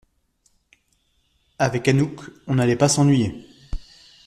[1.59, 3.47] Avec Anouk, on n’allait pas s’ennuyer!